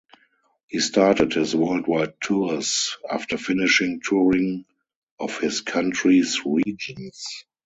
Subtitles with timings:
[0.65, 4.65] He started his worldwide tours after finishing touring
[5.19, 7.45] of his country's regions.